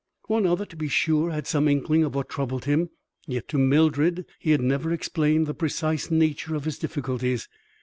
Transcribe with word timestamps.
One 0.25 0.47
other, 0.47 0.65
to 0.65 0.75
be 0.75 0.87
sure, 0.87 1.29
had 1.29 1.45
some 1.45 1.67
inkling 1.67 2.03
of 2.03 2.15
what 2.15 2.27
troubled 2.27 2.65
him, 2.65 2.89
yet 3.27 3.47
to 3.49 3.59
Mildred 3.59 4.25
he 4.39 4.49
had 4.49 4.59
never 4.61 4.91
explained 4.91 5.45
the 5.45 5.53
precise 5.53 6.09
nature 6.09 6.55
of 6.55 6.65
his 6.65 6.79
difficulties. 6.79 7.47